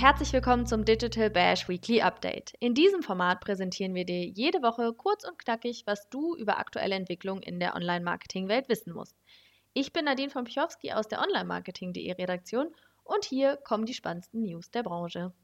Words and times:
herzlich 0.00 0.32
willkommen 0.32 0.64
zum 0.64 0.86
Digital 0.86 1.28
Bash 1.28 1.68
Weekly 1.68 2.00
Update. 2.00 2.54
In 2.58 2.72
diesem 2.72 3.02
Format 3.02 3.40
präsentieren 3.40 3.94
wir 3.94 4.06
dir 4.06 4.24
jede 4.24 4.62
Woche 4.62 4.94
kurz 4.94 5.28
und 5.28 5.38
knackig, 5.38 5.82
was 5.84 6.08
du 6.08 6.34
über 6.36 6.58
aktuelle 6.58 6.94
Entwicklungen 6.94 7.42
in 7.42 7.60
der 7.60 7.74
Online-Marketing-Welt 7.74 8.70
wissen 8.70 8.94
musst. 8.94 9.14
Ich 9.74 9.92
bin 9.92 10.06
Nadine 10.06 10.30
von 10.30 10.44
Pichowski 10.44 10.92
aus 10.92 11.06
der 11.06 11.20
Online-Marketing.de 11.20 12.12
Redaktion 12.12 12.68
und 13.04 13.26
hier 13.26 13.58
kommen 13.58 13.84
die 13.84 13.92
spannendsten 13.92 14.40
News 14.40 14.70
der 14.70 14.84
Branche. 14.84 15.34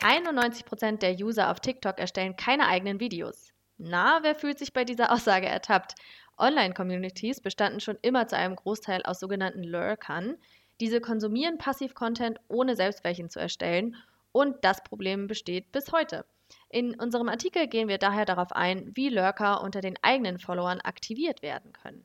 91% 0.00 0.98
der 0.98 1.14
User 1.14 1.52
auf 1.52 1.60
TikTok 1.60 2.00
erstellen 2.00 2.34
keine 2.34 2.66
eigenen 2.66 2.98
Videos. 2.98 3.52
Na, 3.78 4.18
wer 4.22 4.34
fühlt 4.34 4.58
sich 4.58 4.72
bei 4.72 4.84
dieser 4.84 5.12
Aussage 5.12 5.46
ertappt? 5.46 5.94
Online-Communities 6.38 7.40
bestanden 7.40 7.78
schon 7.78 7.98
immer 8.02 8.26
zu 8.26 8.36
einem 8.36 8.56
Großteil 8.56 9.02
aus 9.04 9.20
sogenannten 9.20 9.62
Lurkern. 9.62 10.38
Diese 10.82 11.00
konsumieren 11.00 11.58
Passiv-Content, 11.58 12.40
ohne 12.48 12.74
selbst 12.74 13.04
welchen 13.04 13.30
zu 13.30 13.38
erstellen. 13.38 13.94
Und 14.32 14.64
das 14.64 14.82
Problem 14.82 15.28
besteht 15.28 15.70
bis 15.70 15.92
heute. 15.92 16.24
In 16.70 16.98
unserem 16.98 17.28
Artikel 17.28 17.68
gehen 17.68 17.86
wir 17.86 17.98
daher 17.98 18.24
darauf 18.24 18.50
ein, 18.50 18.90
wie 18.96 19.08
Lurker 19.08 19.62
unter 19.62 19.80
den 19.80 19.94
eigenen 20.02 20.40
Followern 20.40 20.80
aktiviert 20.80 21.40
werden 21.40 21.72
können. 21.72 22.04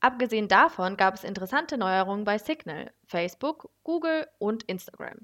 Abgesehen 0.00 0.48
davon 0.48 0.96
gab 0.96 1.14
es 1.14 1.22
interessante 1.22 1.78
Neuerungen 1.78 2.24
bei 2.24 2.38
Signal, 2.38 2.90
Facebook, 3.06 3.70
Google 3.84 4.26
und 4.40 4.64
Instagram. 4.64 5.18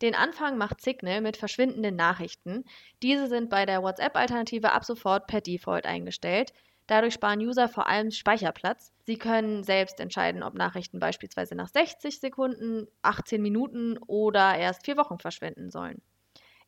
Den 0.00 0.14
Anfang 0.14 0.56
macht 0.58 0.80
Signal 0.80 1.20
mit 1.20 1.36
verschwindenden 1.36 1.96
Nachrichten. 1.96 2.64
Diese 3.02 3.26
sind 3.26 3.50
bei 3.50 3.66
der 3.66 3.82
WhatsApp-Alternative 3.82 4.70
ab 4.70 4.84
sofort 4.84 5.26
per 5.26 5.40
Default 5.40 5.86
eingestellt. 5.86 6.52
Dadurch 6.88 7.14
sparen 7.14 7.40
User 7.40 7.68
vor 7.68 7.86
allem 7.86 8.10
Speicherplatz. 8.10 8.92
Sie 9.04 9.18
können 9.18 9.62
selbst 9.62 10.00
entscheiden, 10.00 10.42
ob 10.42 10.54
Nachrichten 10.54 10.98
beispielsweise 10.98 11.54
nach 11.54 11.68
60 11.68 12.18
Sekunden, 12.18 12.88
18 13.02 13.40
Minuten 13.40 13.98
oder 14.06 14.56
erst 14.56 14.86
vier 14.86 14.96
Wochen 14.96 15.18
verschwinden 15.18 15.70
sollen. 15.70 16.00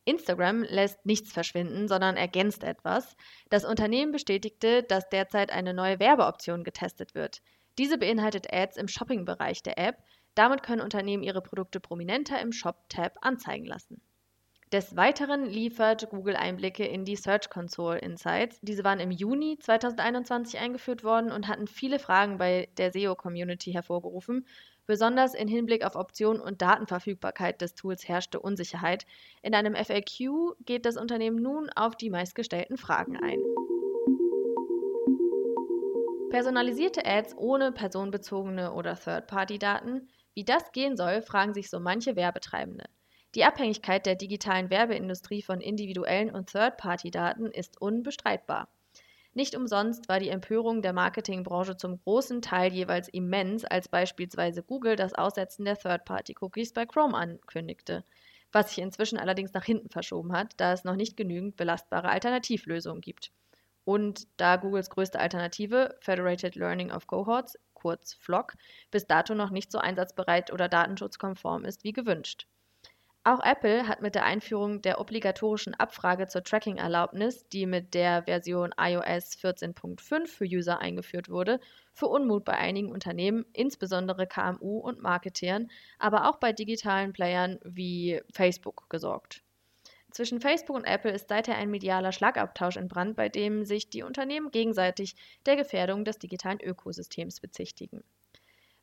Instagram 0.04 0.62
lässt 0.62 1.04
nichts 1.06 1.32
verschwinden, 1.32 1.88
sondern 1.88 2.16
ergänzt 2.16 2.64
etwas. 2.64 3.16
Das 3.48 3.64
Unternehmen 3.64 4.12
bestätigte, 4.12 4.82
dass 4.82 5.08
derzeit 5.08 5.52
eine 5.52 5.72
neue 5.72 5.98
Werbeoption 5.98 6.64
getestet 6.64 7.14
wird. 7.14 7.40
Diese 7.78 7.96
beinhaltet 7.96 8.52
Ads 8.52 8.76
im 8.76 8.88
Shopping-Bereich 8.88 9.62
der 9.62 9.78
App, 9.78 9.96
damit 10.34 10.62
können 10.62 10.82
Unternehmen 10.82 11.22
ihre 11.22 11.40
Produkte 11.40 11.80
prominenter 11.80 12.40
im 12.40 12.52
Shop-Tab 12.52 13.16
anzeigen 13.22 13.64
lassen. 13.64 14.02
Des 14.72 14.96
Weiteren 14.96 15.46
liefert 15.46 16.10
Google 16.10 16.36
Einblicke 16.36 16.86
in 16.86 17.04
die 17.04 17.16
Search 17.16 17.50
Console 17.50 17.98
Insights. 17.98 18.60
Diese 18.62 18.84
waren 18.84 19.00
im 19.00 19.10
Juni 19.10 19.58
2021 19.58 20.60
eingeführt 20.60 21.02
worden 21.02 21.32
und 21.32 21.48
hatten 21.48 21.66
viele 21.66 21.98
Fragen 21.98 22.38
bei 22.38 22.68
der 22.76 22.92
SEO-Community 22.92 23.72
hervorgerufen. 23.72 24.46
Besonders 24.86 25.34
in 25.34 25.48
Hinblick 25.48 25.84
auf 25.84 25.96
Optionen 25.96 26.40
und 26.40 26.62
Datenverfügbarkeit 26.62 27.60
des 27.60 27.74
Tools 27.74 28.06
herrschte 28.06 28.38
Unsicherheit. 28.38 29.06
In 29.42 29.56
einem 29.56 29.74
FAQ 29.74 30.54
geht 30.64 30.86
das 30.86 30.96
Unternehmen 30.96 31.42
nun 31.42 31.68
auf 31.70 31.96
die 31.96 32.10
meistgestellten 32.10 32.76
Fragen 32.76 33.16
ein. 33.16 33.40
Personalisierte 36.30 37.04
Ads 37.04 37.36
ohne 37.36 37.72
personenbezogene 37.72 38.72
oder 38.72 38.94
Third-Party-Daten. 38.94 40.08
Wie 40.34 40.44
das 40.44 40.70
gehen 40.70 40.96
soll, 40.96 41.22
fragen 41.22 41.54
sich 41.54 41.70
so 41.70 41.80
manche 41.80 42.14
Werbetreibende. 42.14 42.84
Die 43.36 43.44
Abhängigkeit 43.44 44.06
der 44.06 44.16
digitalen 44.16 44.70
Werbeindustrie 44.70 45.40
von 45.40 45.60
individuellen 45.60 46.30
und 46.30 46.50
Third-Party-Daten 46.50 47.46
ist 47.46 47.80
unbestreitbar. 47.80 48.68
Nicht 49.34 49.54
umsonst 49.54 50.08
war 50.08 50.18
die 50.18 50.30
Empörung 50.30 50.82
der 50.82 50.92
Marketingbranche 50.92 51.76
zum 51.76 52.02
großen 52.02 52.42
Teil 52.42 52.72
jeweils 52.72 53.08
immens, 53.08 53.64
als 53.64 53.88
beispielsweise 53.88 54.64
Google 54.64 54.96
das 54.96 55.14
Aussetzen 55.14 55.64
der 55.64 55.78
Third-Party-Cookies 55.78 56.72
bei 56.72 56.86
Chrome 56.86 57.16
ankündigte, 57.16 58.04
was 58.50 58.70
sich 58.70 58.82
inzwischen 58.82 59.16
allerdings 59.16 59.52
nach 59.52 59.64
hinten 59.64 59.90
verschoben 59.90 60.32
hat, 60.32 60.54
da 60.56 60.72
es 60.72 60.82
noch 60.82 60.96
nicht 60.96 61.16
genügend 61.16 61.56
belastbare 61.56 62.08
Alternativlösungen 62.08 63.00
gibt. 63.00 63.30
Und 63.84 64.26
da 64.38 64.56
Googles 64.56 64.90
größte 64.90 65.20
Alternative, 65.20 65.96
Federated 66.00 66.56
Learning 66.56 66.90
of 66.90 67.06
Cohorts, 67.06 67.56
kurz 67.74 68.14
FLOC, 68.14 68.56
bis 68.90 69.06
dato 69.06 69.36
noch 69.36 69.50
nicht 69.50 69.70
so 69.70 69.78
einsatzbereit 69.78 70.52
oder 70.52 70.68
datenschutzkonform 70.68 71.64
ist 71.64 71.84
wie 71.84 71.92
gewünscht. 71.92 72.48
Auch 73.30 73.44
Apple 73.44 73.86
hat 73.86 74.02
mit 74.02 74.16
der 74.16 74.24
Einführung 74.24 74.82
der 74.82 75.00
obligatorischen 75.00 75.74
Abfrage 75.74 76.26
zur 76.26 76.42
Tracking-Erlaubnis, 76.42 77.48
die 77.50 77.64
mit 77.64 77.94
der 77.94 78.24
Version 78.24 78.74
iOS 78.76 79.38
14.5 79.38 80.26
für 80.26 80.44
User 80.44 80.80
eingeführt 80.80 81.28
wurde, 81.28 81.60
für 81.92 82.08
Unmut 82.08 82.44
bei 82.44 82.54
einigen 82.54 82.90
Unternehmen, 82.90 83.46
insbesondere 83.52 84.26
KMU 84.26 84.80
und 84.80 85.00
Marketern, 85.00 85.70
aber 86.00 86.28
auch 86.28 86.38
bei 86.38 86.52
digitalen 86.52 87.12
Playern 87.12 87.60
wie 87.62 88.20
Facebook 88.32 88.90
gesorgt. 88.90 89.44
Zwischen 90.10 90.40
Facebook 90.40 90.74
und 90.74 90.84
Apple 90.84 91.12
ist 91.12 91.28
seither 91.28 91.54
ein 91.54 91.70
medialer 91.70 92.10
Schlagabtausch 92.10 92.78
entbrannt, 92.78 93.14
bei 93.14 93.28
dem 93.28 93.64
sich 93.64 93.90
die 93.90 94.02
Unternehmen 94.02 94.50
gegenseitig 94.50 95.14
der 95.46 95.54
Gefährdung 95.54 96.04
des 96.04 96.18
digitalen 96.18 96.60
Ökosystems 96.60 97.38
bezichtigen. 97.38 98.02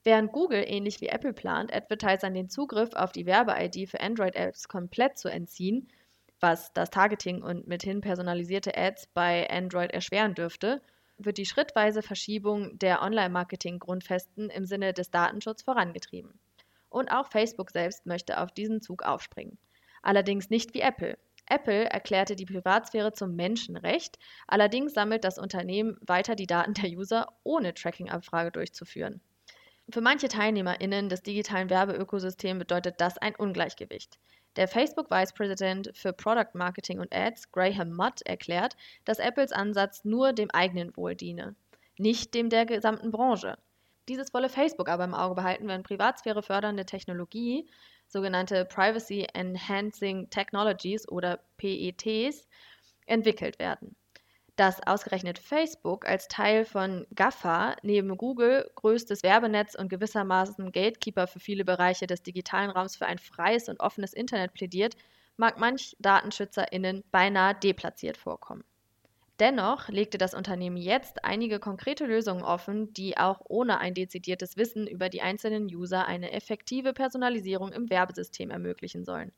Während 0.03 0.31
Google, 0.31 0.63
ähnlich 0.65 1.01
wie 1.01 1.07
Apple 1.07 1.33
plant, 1.33 1.73
Advertisern 1.73 2.33
den 2.33 2.49
Zugriff 2.49 2.93
auf 2.93 3.11
die 3.11 3.25
Werbe-ID 3.25 3.89
für 3.89 3.99
Android-Apps 3.99 4.67
komplett 4.67 5.17
zu 5.17 5.27
entziehen, 5.27 5.89
was 6.39 6.71
das 6.73 6.91
Targeting 6.91 7.41
und 7.41 7.67
mithin 7.67 8.01
personalisierte 8.01 8.77
Ads 8.77 9.07
bei 9.07 9.49
Android 9.49 9.91
erschweren 9.91 10.35
dürfte, 10.35 10.81
wird 11.17 11.39
die 11.39 11.47
schrittweise 11.47 12.03
Verschiebung 12.03 12.77
der 12.77 13.01
Online-Marketing-Grundfesten 13.01 14.49
im 14.51 14.65
Sinne 14.65 14.93
des 14.93 15.09
Datenschutzes 15.09 15.65
vorangetrieben. 15.65 16.39
Und 16.89 17.09
auch 17.09 17.27
Facebook 17.27 17.71
selbst 17.71 18.05
möchte 18.05 18.39
auf 18.39 18.51
diesen 18.51 18.81
Zug 18.81 19.03
aufspringen. 19.03 19.57
Allerdings 20.03 20.49
nicht 20.49 20.73
wie 20.75 20.81
Apple. 20.81 21.17
Apple 21.47 21.85
erklärte 21.85 22.35
die 22.35 22.45
Privatsphäre 22.45 23.13
zum 23.13 23.35
Menschenrecht, 23.35 24.19
allerdings 24.47 24.93
sammelt 24.93 25.23
das 25.23 25.39
Unternehmen 25.39 25.97
weiter 26.01 26.35
die 26.35 26.47
Daten 26.47 26.73
der 26.73 26.89
User, 26.89 27.27
ohne 27.43 27.73
Tracking-Abfrage 27.73 28.51
durchzuführen. 28.51 29.21
Für 29.89 30.01
manche 30.01 30.27
TeilnehmerInnen 30.27 31.07
des 31.07 31.23
digitalen 31.23 31.69
Werbeökosystems 31.69 32.59
bedeutet 32.59 32.99
das 32.99 33.17
ein 33.17 33.35
Ungleichgewicht. 33.37 34.19
Der 34.57 34.67
Facebook 34.67 35.09
Vice 35.09 35.31
President 35.31 35.91
für 35.93 36.11
Product 36.11 36.55
Marketing 36.55 36.99
und 36.99 37.15
Ads, 37.15 37.53
Graham 37.53 37.93
Mudd, 37.95 38.21
erklärt, 38.25 38.75
dass 39.05 39.19
Apples 39.19 39.53
Ansatz 39.53 40.03
nur 40.03 40.33
dem 40.33 40.51
eigenen 40.51 40.95
Wohl 40.97 41.15
diene, 41.15 41.55
nicht 41.97 42.33
dem 42.33 42.49
der 42.49 42.65
gesamten 42.65 43.11
Branche. 43.11 43.57
Dieses 44.09 44.33
wolle 44.33 44.49
Facebook 44.49 44.89
aber 44.89 45.05
im 45.05 45.13
Auge 45.13 45.35
behalten, 45.35 45.69
wenn 45.69 45.83
Privatsphäre 45.83 46.43
fördernde 46.43 46.85
Technologie, 46.85 47.69
sogenannte 48.09 48.65
Privacy 48.65 49.25
Enhancing 49.33 50.29
Technologies 50.29 51.07
oder 51.07 51.39
PETs, 51.55 52.45
entwickelt 53.05 53.57
werden 53.57 53.95
dass 54.57 54.85
ausgerechnet 54.85 55.37
Facebook 55.39 56.07
als 56.07 56.27
Teil 56.27 56.65
von 56.65 57.05
GAFA 57.13 57.75
neben 57.83 58.17
Google 58.17 58.69
größtes 58.75 59.23
Werbenetz 59.23 59.75
und 59.75 59.87
gewissermaßen 59.87 60.71
Gatekeeper 60.71 61.27
für 61.27 61.39
viele 61.39 61.63
Bereiche 61.63 62.07
des 62.07 62.23
digitalen 62.23 62.71
Raums 62.71 62.95
für 62.95 63.05
ein 63.05 63.19
freies 63.19 63.69
und 63.69 63.79
offenes 63.79 64.13
Internet 64.13 64.53
plädiert, 64.53 64.95
mag 65.37 65.59
manch 65.59 65.95
DatenschützerInnen 65.99 67.03
beinahe 67.11 67.53
deplatziert 67.53 68.17
vorkommen. 68.17 68.63
Dennoch 69.39 69.89
legte 69.89 70.17
das 70.17 70.33
Unternehmen 70.33 70.77
jetzt 70.77 71.23
einige 71.23 71.59
konkrete 71.59 72.07
Lösungen 72.07 72.41
offen, 72.41 72.91
die 72.93 73.17
auch 73.17 73.41
ohne 73.47 73.77
ein 73.77 73.93
dezidiertes 73.93 74.57
Wissen 74.57 74.87
über 74.87 75.09
die 75.09 75.21
einzelnen 75.21 75.65
User 75.65 76.07
eine 76.07 76.31
effektive 76.31 76.93
Personalisierung 76.93 77.71
im 77.71 77.91
Werbesystem 77.91 78.49
ermöglichen 78.49 79.05
sollen. 79.05 79.31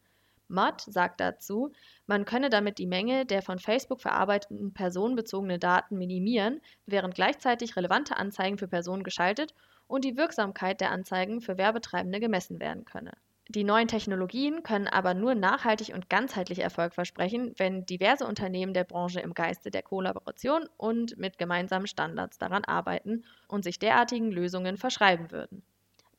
Mott 0.50 0.82
sagt 0.82 1.20
dazu, 1.20 1.72
man 2.08 2.26
könne 2.26 2.50
damit 2.50 2.80
die 2.80 2.88
Menge 2.88 3.26
der 3.26 3.42
von 3.42 3.60
Facebook 3.60 4.02
verarbeiteten 4.02 4.74
personenbezogenen 4.74 5.60
Daten 5.60 5.98
minimieren, 5.98 6.60
während 6.86 7.14
gleichzeitig 7.16 7.76
relevante 7.76 8.18
Anzeigen 8.18 8.58
für 8.58 8.68
Personen 8.68 9.04
geschaltet 9.04 9.54
und 9.88 10.04
die 10.06 10.18
Wirksamkeit 10.18 10.82
der 10.82 10.92
Anzeigen 10.92 11.40
für 11.40 11.58
Werbetreibende 11.58 12.20
gemessen 12.20 12.60
werden 12.60 12.84
könne. 12.84 13.12
Die 13.52 13.64
neuen 13.64 13.88
Technologien 13.88 14.62
können 14.62 14.88
aber 14.88 15.16
nur 15.16 15.34
nachhaltig 15.34 15.92
und 15.96 16.08
ganzheitlich 16.08 16.60
Erfolg 16.60 16.94
versprechen, 16.94 17.54
wenn 17.58 17.84
diverse 17.84 18.28
Unternehmen 18.28 18.76
der 18.76 18.84
Branche 18.84 19.22
im 19.22 19.34
Geiste 19.34 19.72
der 19.72 19.82
Kollaboration 19.82 20.70
und 20.78 21.18
mit 21.18 21.40
gemeinsamen 21.40 21.88
Standards 21.88 22.38
daran 22.38 22.64
arbeiten 22.64 23.24
und 23.48 23.64
sich 23.64 23.80
derartigen 23.80 24.32
Lösungen 24.32 24.78
verschreiben 24.78 25.32
würden. 25.32 25.64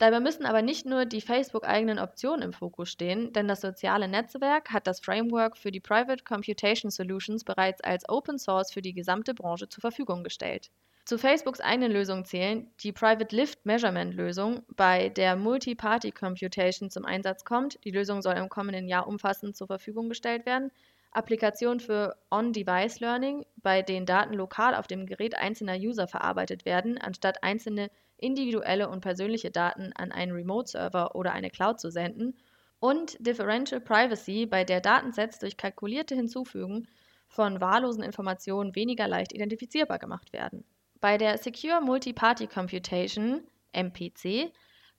Dabei 0.01 0.19
müssen 0.21 0.47
aber 0.47 0.63
nicht 0.63 0.87
nur 0.87 1.05
die 1.05 1.21
Facebook-eigenen 1.21 1.99
Optionen 1.99 2.41
im 2.41 2.53
Fokus 2.55 2.91
stehen, 2.91 3.35
denn 3.35 3.47
das 3.47 3.61
soziale 3.61 4.09
Netzwerk 4.09 4.71
hat 4.73 4.87
das 4.87 4.99
Framework 4.99 5.59
für 5.59 5.71
die 5.71 5.79
Private 5.79 6.25
Computation 6.25 6.91
Solutions 6.91 7.45
bereits 7.45 7.83
als 7.83 8.09
Open 8.09 8.39
Source 8.39 8.73
für 8.73 8.81
die 8.81 8.95
gesamte 8.95 9.35
Branche 9.35 9.69
zur 9.69 9.83
Verfügung 9.83 10.25
gestellt. 10.25 10.71
Zu 11.05 11.19
Facebooks 11.19 11.61
eigenen 11.61 11.93
Lösungen 11.93 12.25
zählen 12.25 12.71
die 12.83 12.93
Private 12.93 13.37
Lift 13.37 13.67
Measurement 13.67 14.15
Lösung, 14.15 14.63
bei 14.75 15.11
der 15.11 15.37
Multi-Party 15.37 16.13
Computation 16.13 16.89
zum 16.89 17.05
Einsatz 17.05 17.45
kommt. 17.45 17.79
Die 17.85 17.91
Lösung 17.91 18.23
soll 18.23 18.37
im 18.37 18.49
kommenden 18.49 18.89
Jahr 18.89 19.07
umfassend 19.07 19.55
zur 19.55 19.67
Verfügung 19.67 20.09
gestellt 20.09 20.47
werden. 20.47 20.71
Applikationen 21.13 21.81
für 21.81 22.17
On-Device 22.31 23.01
Learning, 23.01 23.45
bei 23.57 23.83
denen 23.83 24.07
Daten 24.07 24.35
lokal 24.35 24.75
auf 24.75 24.87
dem 24.87 25.07
Gerät 25.07 25.37
einzelner 25.37 25.77
User 25.77 26.07
verarbeitet 26.07 26.65
werden, 26.65 26.99
anstatt 26.99 27.43
einzelne 27.43 27.91
individuelle 28.17 28.89
und 28.89 29.01
persönliche 29.01 29.51
Daten 29.51 29.93
an 29.95 30.13
einen 30.13 30.33
Remote-Server 30.33 31.17
oder 31.17 31.33
eine 31.33 31.51
Cloud 31.51 31.81
zu 31.81 31.91
senden 31.91 32.37
Und 32.79 33.17
Differential 33.19 33.81
Privacy, 33.81 34.47
bei 34.47 34.65
der 34.65 34.81
Datensets 34.81 35.39
durch 35.39 35.57
kalkulierte 35.57 36.15
Hinzufügen 36.15 36.87
von 37.29 37.61
wahllosen 37.61 38.03
Informationen 38.03 38.75
weniger 38.75 39.09
leicht 39.09 39.33
identifizierbar 39.33 39.99
gemacht 39.99 40.33
werden. 40.33 40.65
Bei 41.01 41.19
der 41.19 41.39
Secure 41.39 41.81
Multi-Party 41.81 42.47
Computation, 42.47 43.43
MPC, 43.73 44.53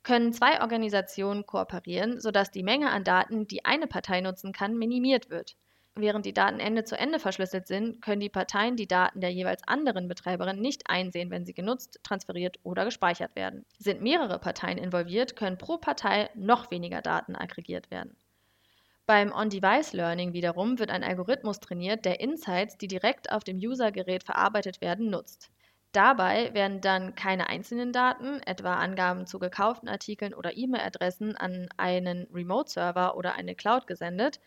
können 0.04 0.34
zwei 0.34 0.62
Organisationen 0.62 1.46
kooperieren, 1.46 2.20
sodass 2.20 2.52
die 2.52 2.64
Menge 2.64 2.90
an 2.90 3.04
Daten, 3.04 3.48
die 3.48 3.66
eine 3.66 3.88
Partei 3.88 4.22
nutzen 4.22 4.52
kann, 4.52 4.78
minimiert 4.78 5.30
wird. 5.30 5.56
Während 5.96 6.26
die 6.26 6.34
Daten 6.34 6.60
Ende 6.60 6.86
zu 6.86 6.98
Ende 6.98 7.20
verschlüsselt 7.20 7.68
sind, 7.68 8.02
können 8.02 8.22
die 8.22 8.30
Parteien 8.30 8.78
die 8.78 8.88
Daten 8.88 9.20
der 9.20 9.32
jeweils 9.32 9.68
anderen 9.68 10.08
Betreiberin 10.08 10.62
nicht 10.62 10.90
einsehen, 10.90 11.30
wenn 11.32 11.46
sie 11.46 11.54
genutzt, 11.54 12.00
transferiert 12.04 12.60
oder 12.64 12.86
gespeichert 12.86 13.36
werden. 13.36 13.66
Sind 13.78 14.02
mehrere 14.02 14.40
Parteien 14.40 14.78
involviert, 14.78 15.36
können 15.36 15.58
pro 15.58 15.78
Partei 15.78 16.30
noch 16.34 16.72
weniger 16.72 17.02
Daten 17.02 17.36
aggregiert 17.36 17.92
werden. 17.92 18.16
Beim 19.06 19.34
On-Device-Learning 19.34 20.32
wiederum 20.32 20.80
wird 20.80 20.92
ein 20.92 21.04
Algorithmus 21.04 21.60
trainiert, 21.60 22.06
der 22.06 22.22
Insights, 22.22 22.78
die 22.78 22.88
direkt 22.88 23.30
auf 23.30 23.44
dem 23.44 23.58
User-Gerät 23.58 24.24
verarbeitet 24.24 24.80
werden, 24.80 25.10
nutzt. 25.10 25.52
Dabei 25.92 26.54
werden 26.54 26.80
dann 26.80 27.16
keine 27.16 27.50
einzelnen 27.50 27.92
Daten, 27.92 28.40
etwa 28.46 28.76
Angaben 28.76 29.28
zu 29.28 29.40
gekauften 29.40 29.90
Artikeln 29.90 30.34
oder 30.34 30.56
E-Mail-Adressen, 30.56 31.36
an 31.36 31.68
einen 31.76 32.28
Remote-Server 32.34 33.18
oder 33.18 33.34
eine 33.36 33.56
Cloud 33.56 33.88
gesendet. 33.88 34.40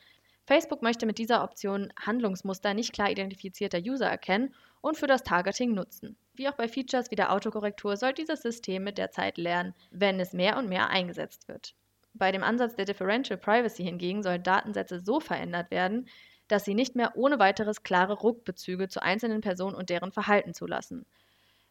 Facebook 0.47 0.83
möchte 0.83 1.07
mit 1.07 1.19
dieser 1.19 1.43
Option 1.43 1.93
Handlungsmuster 1.99 2.75
nicht 2.75 2.93
klar 2.93 3.11
identifizierter 3.11 3.79
User 3.79 4.07
erkennen 4.07 4.55
und 4.83 4.99
für 4.99 5.07
das 5.07 5.23
Targeting 5.23 5.73
nutzen. 5.73 6.17
Wie 6.35 6.49
auch 6.49 6.55
bei 6.55 6.69
Features 6.69 7.11
wie 7.11 7.17
der 7.17 7.33
Autokorrektur 7.33 7.97
soll 7.97 8.13
dieses 8.13 8.43
System 8.43 8.85
mit 8.85 8.99
der 8.99 9.11
Zeit 9.11 9.39
lernen, 9.39 9.75
wenn 9.91 10.21
es 10.21 10.33
mehr 10.33 10.59
und 10.59 10.69
mehr 10.69 10.91
eingesetzt 10.91 11.49
wird. 11.49 11.75
Bei 12.13 12.31
dem 12.31 12.45
Ansatz 12.45 12.77
der 12.77 12.85
Differential 12.85 13.39
Privacy 13.39 13.85
hingegen 13.85 14.23
sollen 14.23 14.43
Datensätze 14.43 15.01
so 15.01 15.19
verändert 15.19 15.71
werden, 15.71 16.09
dass 16.49 16.65
sie 16.65 16.75
nicht 16.75 16.95
mehr 16.95 17.17
ohne 17.17 17.39
weiteres 17.39 17.83
klare 17.83 18.15
Ruckbezüge 18.15 18.89
zu 18.89 19.03
einzelnen 19.03 19.41
Personen 19.41 19.75
und 19.75 19.89
deren 19.89 20.13
Verhalten 20.13 20.53
zulassen. 20.53 21.07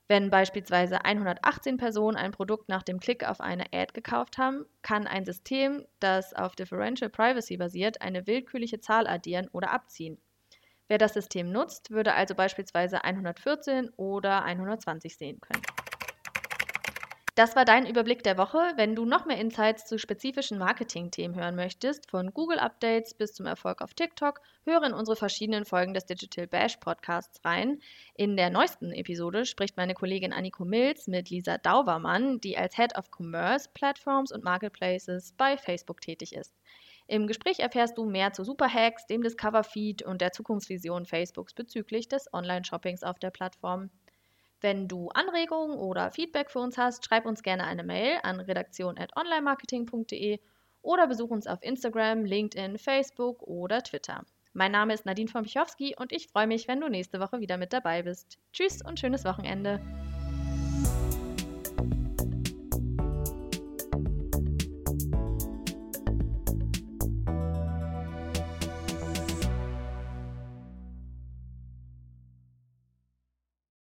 Wenn 0.08 0.30
beispielsweise 0.30 1.06
118 1.06 1.78
Personen 1.78 2.18
ein 2.18 2.32
Produkt 2.32 2.68
nach 2.68 2.84
dem 2.84 3.00
Klick 3.00 3.28
auf 3.28 3.40
eine 3.40 3.66
Ad 3.74 3.94
gekauft 3.94 4.38
haben, 4.38 4.66
kann 4.82 5.08
ein 5.08 5.26
System, 5.26 5.86
das 6.00 6.34
auf 6.34 6.56
Differential 6.56 7.10
Privacy 7.10 7.58
basiert, 7.58 8.02
eine 8.02 8.28
willkürliche 8.28 8.82
Zahl 8.82 9.08
addieren 9.08 9.48
oder 9.54 9.72
abziehen. 9.72 10.18
Wer 10.90 10.98
das 10.98 11.14
System 11.14 11.52
nutzt, 11.52 11.92
würde 11.92 12.14
also 12.14 12.36
beispielsweise 12.36 13.04
114 13.04 13.90
oder 13.96 14.44
120 14.44 15.18
sehen 15.18 15.40
können. 15.40 15.64
Das 17.36 17.56
war 17.56 17.66
dein 17.66 17.88
Überblick 17.88 18.22
der 18.22 18.38
Woche. 18.38 18.60
Wenn 18.76 18.96
du 18.96 19.06
noch 19.06 19.26
mehr 19.26 19.40
Insights 19.40 19.86
zu 19.86 19.98
spezifischen 19.98 20.60
Marketing-Themen 20.60 21.34
hören 21.34 21.56
möchtest, 21.56 22.12
von 22.12 22.32
Google-Updates 22.32 23.16
bis 23.16 23.34
zum 23.34 23.48
Erfolg 23.48 23.82
auf 23.82 23.96
TikTok, 23.96 24.40
höre 24.66 24.84
in 24.84 24.94
unsere 24.94 25.16
verschiedenen 25.16 25.66
Folgen 25.66 25.96
des 25.96 26.06
Digital 26.06 26.46
Bash 26.46 26.78
Podcasts 26.78 27.44
rein. 27.44 27.80
In 28.14 28.38
der 28.38 28.52
neuesten 28.52 28.92
Episode 28.92 29.46
spricht 29.46 29.78
meine 29.78 29.96
Kollegin 29.96 30.32
Anniko 30.32 30.64
Mills 30.64 31.08
mit 31.08 31.32
Lisa 31.32 31.58
Daubermann, 31.58 32.40
die 32.40 32.56
als 32.56 32.76
Head 32.76 32.96
of 33.00 33.10
Commerce, 33.10 33.68
Platforms 33.74 34.32
und 34.32 34.44
Marketplaces 34.44 35.34
bei 35.36 35.58
Facebook 35.58 36.02
tätig 36.02 36.36
ist. 36.36 36.54
Im 37.08 37.26
Gespräch 37.26 37.60
erfährst 37.60 37.98
du 37.98 38.06
mehr 38.06 38.34
zu 38.34 38.44
Superhacks, 38.44 39.08
dem 39.08 39.24
Discover-Feed 39.24 40.04
und 40.04 40.22
der 40.22 40.34
Zukunftsvision 40.34 41.08
Facebooks 41.08 41.56
bezüglich 41.56 42.08
des 42.08 42.32
Online-Shoppings 42.32 43.02
auf 43.02 43.18
der 43.18 43.32
Plattform. 43.32 43.90
Wenn 44.64 44.88
du 44.88 45.10
Anregungen 45.10 45.78
oder 45.78 46.10
Feedback 46.12 46.50
für 46.50 46.60
uns 46.60 46.78
hast, 46.78 47.06
schreib 47.06 47.26
uns 47.26 47.44
gerne 47.44 47.66
eine 47.66 47.84
Mail 47.84 48.20
an 48.24 48.40
redaktion.onlinemarketing.de 48.40 50.40
oder 50.82 51.06
besuch 51.06 51.32
uns 51.32 51.48
auf 51.48 51.62
Instagram, 51.62 52.24
LinkedIn, 52.24 52.78
Facebook 52.78 53.42
oder 53.42 53.84
Twitter. 53.84 54.24
Mein 54.54 54.72
Name 54.72 54.94
ist 54.94 55.06
Nadine 55.06 55.28
von 55.28 55.44
Bichowski 55.44 55.96
und 56.00 56.14
ich 56.14 56.30
freue 56.30 56.48
mich, 56.48 56.70
wenn 56.70 56.80
du 56.80 56.88
nächste 56.88 57.20
Woche 57.20 57.42
wieder 57.42 57.58
mit 57.58 57.74
dabei 57.74 58.04
bist. 58.04 58.40
Tschüss 58.54 58.82
und 58.82 59.02
schönes 59.02 59.26
Wochenende. 59.26 59.82